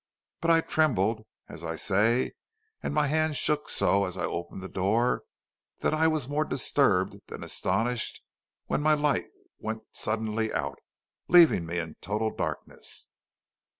[0.39, 2.31] But I trembled, as I say,
[2.81, 5.21] and my hand shook so as I opened the door
[5.81, 8.23] that I was more disturbed than astonished
[8.65, 9.27] when my light
[9.59, 10.79] went suddenly out,
[11.27, 13.09] leaving me in total darkness.